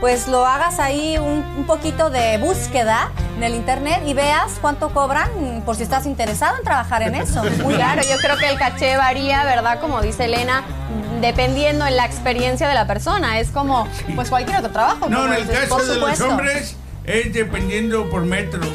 pues 0.00 0.28
lo 0.28 0.44
hagas 0.46 0.78
ahí 0.78 1.16
un, 1.18 1.44
un 1.56 1.64
poquito 1.66 2.10
de 2.10 2.38
búsqueda 2.38 3.10
en 3.36 3.42
el 3.42 3.54
internet 3.54 4.02
y 4.06 4.14
veas 4.14 4.58
cuánto 4.60 4.90
cobran 4.90 5.62
por 5.64 5.76
si 5.76 5.82
estás 5.82 6.06
interesado 6.06 6.56
en 6.56 6.64
trabajar 6.64 7.02
en 7.02 7.14
eso. 7.14 7.42
Muy 7.62 7.74
claro, 7.74 8.02
yo 8.02 8.16
creo 8.18 8.36
que 8.36 8.48
el 8.48 8.58
caché 8.58 8.96
varía, 8.96 9.44
¿verdad? 9.44 9.80
Como 9.80 10.00
dice 10.00 10.26
Elena, 10.26 10.64
dependiendo 11.20 11.86
en 11.86 11.96
la 11.96 12.04
experiencia 12.04 12.68
de 12.68 12.74
la 12.74 12.86
persona. 12.86 13.38
Es 13.38 13.50
como, 13.50 13.88
pues 14.14 14.28
cualquier 14.28 14.58
otro 14.58 14.70
trabajo. 14.70 15.08
No, 15.08 15.26
en 15.26 15.32
el 15.34 15.46
dices, 15.46 15.68
caso 15.68 15.84
de 15.84 15.96
los 15.98 16.20
hombres 16.20 16.76
es 17.06 17.32
dependiendo 17.32 18.08
por 18.10 18.22
metro. 18.22 18.60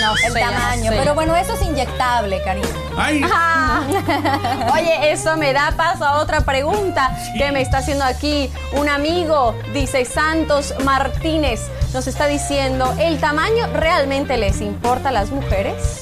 No 0.00 0.16
sé, 0.16 0.26
El 0.26 0.34
no 0.34 0.40
tamaño. 0.40 0.90
sé. 0.92 0.96
Pero 0.98 1.14
bueno, 1.14 1.34
eso 1.36 1.54
es 1.54 1.62
inyectable, 1.62 2.42
cariño. 2.42 2.66
Ay, 2.96 3.22
Ah. 3.32 3.82
Oye, 4.74 5.12
eso 5.12 5.36
me 5.36 5.52
da 5.52 5.72
paso 5.76 6.04
a 6.04 6.20
otra 6.20 6.40
pregunta 6.42 7.16
que 7.36 7.50
me 7.52 7.60
está 7.62 7.78
haciendo 7.78 8.04
aquí 8.04 8.50
un 8.72 8.88
amigo, 8.88 9.54
dice 9.72 10.04
Santos 10.04 10.74
Martínez. 10.84 11.60
Nos 11.92 12.06
está 12.06 12.26
diciendo, 12.26 12.92
¿el 12.98 13.18
tamaño 13.18 13.66
realmente 13.74 14.36
les 14.36 14.60
importa 14.60 15.08
a 15.10 15.12
las 15.12 15.30
mujeres? 15.30 16.00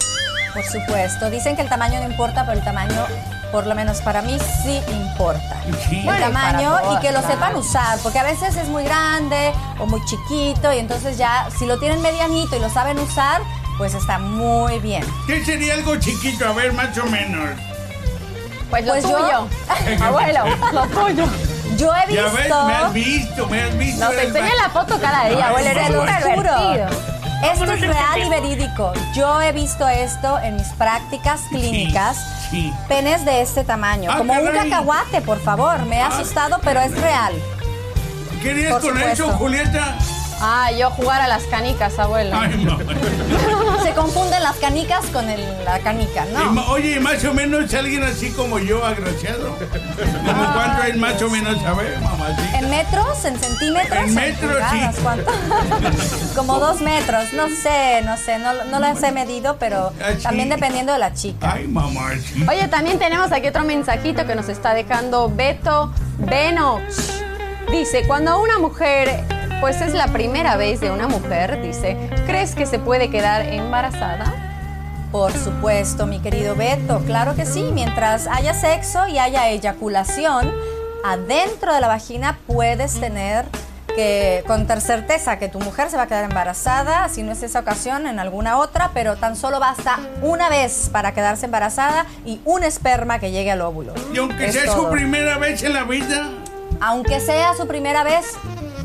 Por 0.52 0.64
supuesto. 0.64 1.30
Dicen 1.30 1.56
que 1.56 1.62
el 1.62 1.68
tamaño 1.68 2.00
no 2.00 2.10
importa, 2.10 2.44
pero 2.46 2.58
el 2.58 2.64
tamaño 2.64 3.06
por 3.52 3.66
lo 3.66 3.74
menos 3.74 4.00
para 4.00 4.22
mí, 4.22 4.36
sí 4.64 4.80
importa. 4.90 5.62
Sí. 5.88 6.00
El 6.08 6.18
tamaño 6.18 6.78
y 6.94 7.00
que 7.00 7.12
lo 7.12 7.20
claro. 7.20 7.34
sepan 7.34 7.56
usar, 7.56 7.98
porque 8.02 8.18
a 8.18 8.22
veces 8.24 8.56
es 8.56 8.66
muy 8.68 8.82
grande 8.84 9.52
o 9.78 9.86
muy 9.86 10.02
chiquito 10.06 10.72
y 10.72 10.78
entonces 10.78 11.18
ya 11.18 11.48
si 11.58 11.66
lo 11.66 11.78
tienen 11.78 12.00
medianito 12.02 12.56
y 12.56 12.60
lo 12.60 12.70
saben 12.70 12.98
usar, 12.98 13.42
pues 13.78 13.94
está 13.94 14.18
muy 14.18 14.78
bien. 14.80 15.04
¿Qué 15.26 15.44
sería 15.44 15.74
algo 15.74 15.96
chiquito? 15.96 16.48
A 16.48 16.52
ver, 16.52 16.72
más 16.72 16.96
o 16.98 17.04
menos. 17.06 17.50
Pues 18.70 18.86
lo 18.86 18.92
Pues 18.92 19.04
yo- 19.04 19.16
tuyo. 19.18 19.48
Abuelo, 20.04 20.44
lo 20.72 20.86
tuyo. 20.86 21.24
Yo 21.76 21.90
he 21.94 22.14
Ya 22.14 22.22
ves, 22.24 22.32
visto... 22.36 22.64
me 22.66 22.74
has 22.74 22.92
visto, 22.92 23.48
me 23.48 23.62
has 23.62 23.78
visto. 23.78 24.04
Nos 24.04 24.14
enseña 24.14 24.54
la 24.62 24.70
foto 24.70 24.98
cada 25.00 25.28
día, 25.28 25.48
abuelo. 25.48 25.68
Eres 25.70 25.90
un 25.90 26.06
pervertido. 26.06 26.86
Esto 27.42 27.64
es 27.72 27.80
real 27.80 28.22
y 28.24 28.28
verídico. 28.28 28.92
Yo 29.14 29.40
he 29.42 29.52
visto 29.52 29.86
esto 29.88 30.38
en 30.38 30.56
mis 30.56 30.68
prácticas 30.68 31.40
clínicas. 31.50 32.16
sí. 32.50 32.72
Penes 32.88 33.24
de 33.24 33.40
este 33.42 33.64
tamaño, 33.64 34.10
Ah, 34.12 34.18
como 34.18 34.32
un 34.34 34.46
cacahuate, 34.52 35.20
por 35.22 35.40
favor. 35.40 35.84
Me 35.86 35.96
he 35.96 36.02
Ah. 36.02 36.08
asustado, 36.08 36.58
pero 36.62 36.80
es 36.80 36.92
real. 37.00 37.32
¿Querías 38.42 38.72
Por 38.72 38.82
con 38.82 39.00
eso, 39.02 39.28
Julieta? 39.32 39.96
Ah, 40.44 40.72
yo 40.72 40.90
jugar 40.90 41.20
a 41.20 41.28
las 41.28 41.44
canicas, 41.44 41.96
abuelo. 42.00 42.36
Ay, 42.36 42.56
mamá. 42.64 42.82
Se 43.84 43.92
confunden 43.94 44.42
las 44.42 44.56
canicas 44.56 45.04
con 45.06 45.28
el- 45.30 45.64
la 45.64 45.78
canica, 45.78 46.26
Y 46.28 46.32
¿no? 46.32 46.52
ma- 46.52 46.66
Oye, 46.70 46.96
y 46.96 47.00
más 47.00 47.24
o 47.24 47.32
menos 47.32 47.72
alguien 47.74 48.02
así 48.02 48.30
como 48.30 48.58
yo, 48.58 48.84
agraciado. 48.84 49.56
¿Como 49.56 50.52
cuánto 50.52 50.82
es 50.82 50.96
más 50.96 51.22
o 51.22 51.30
menos? 51.30 51.62
A 51.64 51.74
ver, 51.74 51.96
mamacita. 52.00 52.58
¿En 52.58 52.70
metros? 52.70 53.24
¿En 53.24 53.38
centímetros? 53.38 53.98
En 54.04 54.14
metros, 54.14 54.50
pulgadas? 54.52 54.96
sí. 54.96 55.00
¿Cuánto? 55.02 55.30
Como 56.36 56.58
dos 56.58 56.80
metros. 56.80 57.32
No 57.34 57.48
sé, 57.48 58.02
no 58.04 58.16
sé. 58.16 58.38
No, 58.38 58.52
no 58.64 58.80
las 58.80 59.00
he 59.02 59.12
medido, 59.12 59.56
pero 59.58 59.92
Ah, 60.02 60.12
sí. 60.16 60.22
también 60.24 60.48
dependiendo 60.48 60.92
de 60.92 60.98
la 60.98 61.12
chica. 61.14 61.52
Ay, 61.54 61.68
mamá. 61.68 62.10
Oye, 62.48 62.66
también 62.68 62.98
tenemos 62.98 63.30
aquí 63.30 63.48
otro 63.48 63.62
mensajito 63.64 64.26
que 64.26 64.34
nos 64.34 64.48
está 64.48 64.74
dejando 64.74 65.30
Beto 65.32 65.92
Benoch. 66.18 66.80
Dice, 67.70 68.04
cuando 68.06 68.40
una 68.40 68.58
mujer, 68.58 69.24
pues 69.62 69.80
es 69.80 69.94
la 69.94 70.08
primera 70.08 70.56
vez 70.56 70.80
de 70.80 70.90
una 70.90 71.06
mujer, 71.06 71.62
dice, 71.62 71.96
¿crees 72.26 72.54
que 72.56 72.66
se 72.66 72.78
puede 72.80 73.10
quedar 73.10 73.42
embarazada? 73.46 74.34
Por 75.12 75.32
supuesto, 75.32 76.06
mi 76.06 76.18
querido 76.20 76.56
Beto, 76.56 76.98
claro 77.06 77.36
que 77.36 77.46
sí. 77.46 77.70
Mientras 77.72 78.26
haya 78.26 78.54
sexo 78.54 79.06
y 79.06 79.18
haya 79.18 79.48
eyaculación, 79.50 80.52
adentro 81.04 81.72
de 81.74 81.80
la 81.80 81.86
vagina 81.86 82.38
puedes 82.48 82.98
tener 82.98 83.44
que, 83.94 84.42
con 84.48 84.66
ter- 84.66 84.80
certeza 84.80 85.38
que 85.38 85.48
tu 85.48 85.60
mujer 85.60 85.90
se 85.90 85.96
va 85.96 86.04
a 86.04 86.06
quedar 86.08 86.24
embarazada, 86.24 87.08
si 87.08 87.22
no 87.22 87.30
es 87.30 87.42
esa 87.44 87.60
ocasión, 87.60 88.08
en 88.08 88.18
alguna 88.18 88.58
otra, 88.58 88.90
pero 88.94 89.14
tan 89.16 89.36
solo 89.36 89.60
basta 89.60 90.00
una 90.22 90.48
vez 90.48 90.88
para 90.90 91.12
quedarse 91.12 91.44
embarazada 91.46 92.06
y 92.24 92.40
un 92.46 92.64
esperma 92.64 93.20
que 93.20 93.30
llegue 93.30 93.52
al 93.52 93.60
óvulo. 93.60 93.94
Y 94.12 94.18
aunque 94.18 94.46
Es 94.46 94.54
sea 94.54 94.64
todo. 94.64 94.86
su 94.86 94.90
primera 94.90 95.38
vez 95.38 95.62
en 95.62 95.72
la 95.74 95.84
vida, 95.84 96.30
Aunque 96.80 97.20
sea 97.20 97.54
su 97.54 97.68
primera 97.68 98.02
vez, 98.02 98.24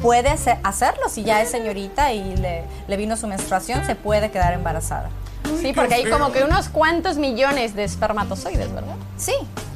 puede 0.01 0.30
hacer- 0.30 0.58
hacerlo. 0.63 1.10
Si 1.10 1.24
ya 1.24 1.42
es 1.42 1.50
señorita 1.51 2.12
y 2.13 2.36
le, 2.38 2.63
le 2.88 2.98
vino 2.98 3.18
su 3.18 3.27
menstruación, 3.27 3.86
se 3.86 3.96
puede 3.96 4.32
quedar 4.32 4.54
embarazada. 4.54 5.10
Sí, 5.62 5.72
porque 5.74 5.96
hay 5.96 6.10
como 6.10 6.32
que 6.32 6.44
unos 6.44 6.68
cuantos 6.70 7.18
millones 7.18 7.74
de 7.75 7.84
espermatozoides, 7.86 8.74
¿verdad? 8.74 8.96
Sí. 9.18 9.34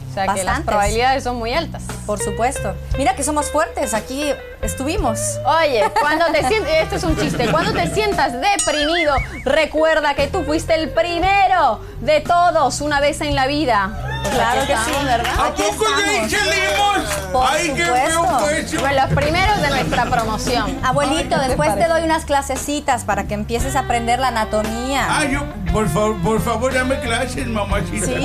O 0.09 0.13
sea 0.13 0.27
que 0.33 0.43
las 0.43 0.59
probabilidades 0.59 1.23
son 1.23 1.37
muy 1.37 1.53
altas. 1.53 1.83
Por 2.05 2.19
supuesto. 2.19 2.73
Mira 2.97 3.15
que 3.15 3.23
somos 3.23 3.49
fuertes, 3.49 3.93
aquí 3.93 4.33
estuvimos. 4.61 5.17
Oye, 5.61 5.85
cuando 6.01 6.25
te 6.33 6.45
sientes, 6.49 6.73
esto 6.83 6.95
es 6.97 7.03
un 7.05 7.15
chiste, 7.17 7.49
cuando 7.49 7.71
te 7.71 7.87
sientas 7.93 8.33
deprimido, 8.33 9.13
recuerda 9.45 10.13
que 10.13 10.27
tú 10.27 10.43
fuiste 10.43 10.75
el 10.75 10.89
primero 10.89 11.79
de 12.01 12.19
todos 12.19 12.81
una 12.81 12.99
vez 12.99 13.21
en 13.21 13.35
la 13.35 13.47
vida. 13.47 14.10
Claro 14.29 14.61
que 14.67 14.75
sí. 14.75 15.05
¿verdad? 15.05 15.31
¿a 15.39 15.45
Aquí 15.47 15.63
poco 15.63 15.85
de 15.95 16.03
ahí 16.03 16.15
estamos. 16.25 16.31
salimos? 16.31 17.31
Por 17.31 17.47
Ay, 17.49 17.71
qué 17.75 17.85
supuesto. 17.85 18.09
feo 18.09 18.39
fue 18.39 18.59
eso. 18.61 18.79
Bueno, 18.79 19.01
los 19.07 19.13
primeros 19.13 19.61
de 19.61 19.67
nuestra 19.69 20.05
promoción. 20.05 20.79
Abuelito, 20.83 21.17
Ay, 21.17 21.27
¿qué 21.29 21.35
te 21.35 21.47
después 21.47 21.75
te, 21.75 21.87
doy 21.87 22.03
unas 22.03 22.25
clasecitas 22.25 23.03
para 23.03 23.25
que 23.25 23.33
empieces 23.33 23.75
a 23.75 23.79
aprender 23.81 24.19
la 24.19 24.27
anatomía. 24.29 25.07
Ay, 25.09 25.31
yo, 25.33 25.43
por 25.73 25.87
favor, 25.89 26.17
por 26.21 26.41
favor, 26.41 26.73
dame 26.73 26.99
clases, 26.99 27.47
mamacita. 27.47 28.05
Sí. 28.05 28.13
Ay, 28.15 28.23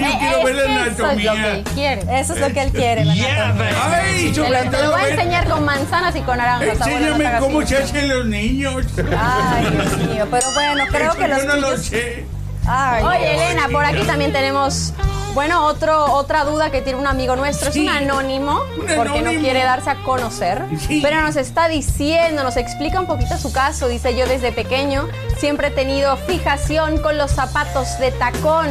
yo 0.00 0.08
Eh, 0.08 0.16
quiero 0.18 0.44
ver 0.44 0.54
la 0.54 0.62
que 0.62 0.90
Eso 0.90 0.90
es 0.90 0.98
lo 0.98 1.16
que 1.16 1.28
anatomía. 1.28 1.52
él 1.54 1.64
quiere. 1.74 2.20
Eso 2.20 2.34
es 2.34 2.40
lo 2.40 2.48
que 2.52 2.62
él 2.62 2.72
quiere, 2.72 3.04
la 3.04 3.12
anatomía. 3.12 3.74
Ay, 3.92 4.32
Te 4.32 4.40
lo, 4.40 4.70
te 4.70 4.82
lo 4.82 4.90
voy 4.92 5.00
a 5.02 5.08
enseñar 5.08 5.48
con 5.48 5.64
manzanas 5.64 6.16
y 6.16 6.20
con 6.20 6.36
naranjas. 6.38 6.80
abuelo, 6.80 6.98
no 6.98 7.16
te 7.16 7.22
Enséñame 7.24 7.38
cómo 7.40 7.60
así. 7.60 7.68
se 7.74 7.82
hacen 7.82 8.08
los 8.08 8.26
niños. 8.26 8.84
Ay, 9.18 9.66
Dios 9.70 9.96
mío. 9.98 10.26
Pero 10.30 10.46
bueno, 10.54 10.84
creo 10.90 11.10
Eso 11.12 11.18
que 11.18 11.28
los 11.28 11.38
yo 11.42 11.48
no 11.48 11.56
lo 11.56 11.68
tuyos- 11.74 11.86
sé. 11.86 12.26
Ay, 12.68 13.02
Oye, 13.02 13.34
Elena, 13.34 13.68
por 13.72 13.84
aquí 13.84 14.02
también 14.02 14.32
tenemos, 14.32 14.92
bueno, 15.34 15.64
otro, 15.64 16.12
otra 16.12 16.44
duda 16.44 16.70
que 16.70 16.82
tiene 16.82 16.98
un 16.98 17.06
amigo 17.06 17.34
nuestro. 17.34 17.72
Sí. 17.72 17.86
Es 17.86 17.90
un 17.90 17.96
anónimo, 17.96 18.62
Un 18.78 18.96
porque 18.96 19.22
no 19.22 19.30
quiere 19.30 19.64
darse 19.64 19.90
a 19.90 19.96
conocer. 20.02 20.64
Sí. 20.78 21.00
Pero 21.02 21.22
nos 21.22 21.36
está 21.36 21.68
diciendo, 21.68 22.44
nos 22.44 22.56
explica 22.56 23.00
un 23.00 23.06
poquito 23.06 23.38
su 23.38 23.52
caso. 23.52 23.88
Dice, 23.88 24.14
yo 24.16 24.26
desde 24.26 24.52
pequeño 24.52 25.08
siempre 25.38 25.68
he 25.68 25.70
tenido 25.70 26.16
fijación 26.16 26.98
con 26.98 27.16
los 27.16 27.30
zapatos 27.30 27.98
de 27.98 28.12
tacón. 28.12 28.66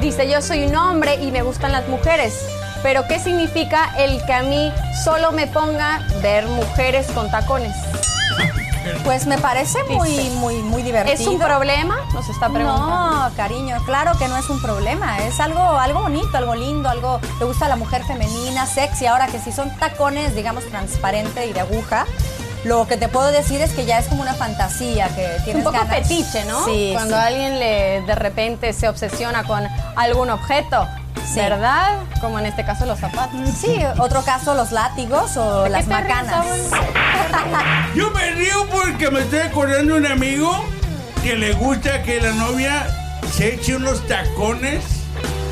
Dice, 0.00 0.28
yo 0.28 0.42
soy 0.42 0.66
un 0.66 0.76
hombre 0.76 1.16
y 1.22 1.30
me 1.30 1.42
gustan 1.42 1.72
las 1.72 1.88
mujeres. 1.88 2.34
Pero 2.82 3.06
¿qué 3.08 3.18
significa 3.18 3.92
el 3.98 4.24
que 4.24 4.32
a 4.32 4.42
mí 4.42 4.72
solo 5.04 5.32
me 5.32 5.46
ponga 5.46 6.00
ver 6.22 6.46
mujeres 6.46 7.08
con 7.12 7.30
tacones? 7.30 7.74
Pues 9.04 9.26
me 9.26 9.38
parece 9.38 9.78
muy, 9.90 10.30
muy, 10.30 10.56
muy 10.62 10.82
divertido. 10.82 11.14
¿Es 11.14 11.26
un 11.26 11.38
problema? 11.38 11.96
Nos 12.14 12.28
está 12.28 12.48
preguntando. 12.48 12.86
No, 13.28 13.30
cariño, 13.36 13.76
claro 13.84 14.12
que 14.18 14.28
no 14.28 14.36
es 14.36 14.48
un 14.50 14.60
problema. 14.60 15.18
Es 15.18 15.40
algo, 15.40 15.60
algo 15.60 16.00
bonito, 16.02 16.36
algo 16.36 16.54
lindo, 16.54 16.88
algo 16.88 17.20
que 17.38 17.44
gusta 17.44 17.66
a 17.66 17.68
la 17.68 17.76
mujer 17.76 18.04
femenina, 18.04 18.66
sexy. 18.66 19.06
Ahora 19.06 19.26
que 19.28 19.38
si 19.38 19.52
son 19.52 19.74
tacones, 19.78 20.34
digamos, 20.34 20.64
transparente 20.66 21.46
y 21.46 21.52
de 21.52 21.60
aguja, 21.60 22.06
lo 22.64 22.86
que 22.86 22.96
te 22.96 23.08
puedo 23.08 23.30
decir 23.30 23.60
es 23.60 23.72
que 23.72 23.84
ya 23.86 23.98
es 23.98 24.08
como 24.08 24.22
una 24.22 24.34
fantasía 24.34 25.08
que 25.14 25.26
tienes 25.44 25.64
un 25.64 25.72
poco 25.72 25.78
ganas. 25.84 26.08
fetiche, 26.08 26.44
¿no? 26.44 26.64
Sí, 26.64 26.90
Cuando 26.92 27.14
sí. 27.16 27.22
alguien 27.22 27.58
le 27.58 28.02
de 28.02 28.14
repente 28.16 28.72
se 28.72 28.88
obsesiona 28.88 29.44
con 29.44 29.66
algún 29.96 30.28
objeto, 30.30 30.86
Sí. 31.32 31.40
¿verdad? 31.40 32.00
Como 32.20 32.38
en 32.38 32.46
este 32.46 32.64
caso 32.64 32.86
los 32.86 32.98
zapatos. 32.98 33.38
Sí, 33.60 33.78
otro 33.98 34.22
caso, 34.24 34.54
los 34.54 34.72
látigos 34.72 35.36
o 35.36 35.64
¿De 35.64 35.70
las 35.70 35.86
macanas. 35.86 36.44
Yo 37.94 38.10
me 38.10 38.30
río 38.32 38.66
porque 38.70 39.10
me 39.10 39.20
estoy 39.20 39.40
acordando 39.40 39.94
de 39.94 40.00
un 40.00 40.06
amigo 40.06 40.64
que 41.22 41.36
le 41.36 41.52
gusta 41.52 42.02
que 42.02 42.20
la 42.20 42.32
novia 42.32 42.86
se 43.36 43.54
eche 43.54 43.76
unos 43.76 44.06
tacones, 44.06 44.82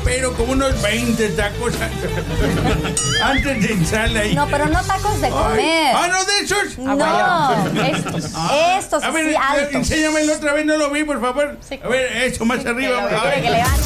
pero 0.03 0.33
como 0.33 0.53
unos 0.53 0.81
20 0.81 1.29
tacos 1.29 1.73
antes 3.23 3.61
de 3.61 3.73
entrarle 3.73 4.19
ahí. 4.19 4.35
No, 4.35 4.47
pero 4.47 4.65
no 4.67 4.81
tacos 4.83 5.19
de 5.21 5.27
Ay. 5.27 5.33
comer. 5.33 5.95
Ah, 5.95 6.07
no, 6.07 6.25
de 6.25 6.39
esos. 6.43 6.77
No, 6.79 6.91
Abuelo, 6.91 7.85
estos. 7.85 8.25
estos 8.79 9.03
A 9.03 9.11
ver, 9.11 9.25
sí, 9.27 9.33
eh, 9.33 9.37
altos. 9.37 9.75
enséñamelo 9.75 10.33
otra 10.33 10.53
vez, 10.53 10.65
no 10.65 10.77
lo 10.77 10.89
vi, 10.89 11.03
por 11.03 11.19
favor. 11.21 11.57
Sí. 11.67 11.79
A 11.83 11.87
ver, 11.87 12.17
eso 12.23 12.45
más 12.45 12.65
arriba. 12.65 13.07
Que 13.09 13.15
quiere 13.15 13.41
que 13.41 13.49
levante. 13.51 13.83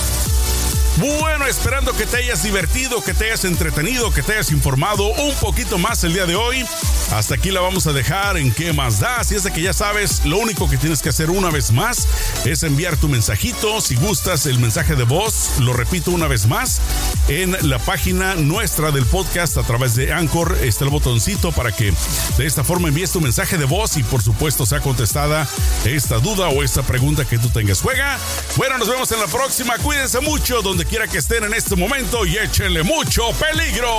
Bueno, 1.02 1.48
esperando 1.48 1.94
que 1.94 2.06
te 2.06 2.18
hayas 2.18 2.44
divertido, 2.44 3.04
que 3.04 3.16
te 3.16 3.26
hayas 3.26 3.44
entretenido, 3.44 4.14
que 4.14 4.22
te 4.22 4.34
hayas 4.34 4.52
informado 4.52 5.08
un 5.08 5.34
poquito 5.38 5.80
más 5.80 6.04
el 6.04 6.14
día 6.14 6.28
de 6.28 6.36
hoy. 6.36 6.64
Hasta 7.12 7.34
aquí 7.36 7.50
la 7.50 7.60
vamos 7.60 7.88
a 7.88 7.92
dejar 7.92 8.38
en 8.38 8.54
qué 8.54 8.72
más 8.72 9.00
da. 9.00 9.16
Así 9.16 9.34
es 9.34 9.42
de 9.42 9.52
que 9.52 9.64
ya 9.64 9.74
sabes, 9.74 10.24
lo 10.26 10.38
único 10.38 10.70
que 10.70 10.78
tienes 10.78 11.02
que 11.02 11.10
hacer 11.10 11.32
una 11.32 11.50
vez 11.50 11.72
más 11.72 12.08
es 12.46 12.62
enviar 12.62 12.98
tu 12.98 13.10
mensajito. 13.10 13.82
Si 13.82 13.96
gustas 13.96 14.46
el 14.46 14.60
mensaje 14.60 14.96
de 14.96 15.04
voz, 15.04 15.58
lo 15.60 15.74
repito 15.74 16.12
una 16.12 16.28
vez 16.28 16.46
más, 16.46 16.80
en 17.28 17.58
la 17.68 17.80
página 17.80 18.36
nuestra 18.36 18.92
del 18.92 19.08
podcast 19.08 19.58
a 19.58 19.64
través 19.64 19.96
de 19.96 20.14
Anchor 20.14 20.56
está 20.62 20.86
el 20.86 20.92
botoncito 20.92 21.52
para 21.52 21.72
que 21.72 21.92
de 22.38 22.46
esta 22.46 22.64
forma 22.64 22.90
envíes 22.90 23.12
tu 23.12 23.22
mensaje 23.22 23.58
de 23.58 23.66
voz 23.66 23.98
y 23.98 24.04
por 24.04 24.22
supuesto 24.22 24.68
sea 24.68 24.82
contestada 24.82 25.48
esta 25.84 26.20
duda 26.20 26.50
o 26.50 26.62
esta 26.62 26.84
pregunta 26.84 27.26
que 27.26 27.40
tú 27.40 27.50
tengas. 27.50 27.82
Juega. 27.82 28.20
Bueno, 28.56 28.78
nos 28.78 28.88
vemos 28.88 29.12
en 29.12 29.20
la 29.20 29.28
próxima. 29.28 29.78
Cuídense 29.80 30.20
mucho 30.20 30.62
donde 30.62 30.91
quiera 30.92 31.08
que 31.08 31.20
estén 31.20 31.46
en 31.46 31.54
este 31.54 31.78
momento 31.78 32.26
y 32.26 32.38
échenle 32.38 32.84
mucho 32.84 33.32
peligro. 33.40 33.98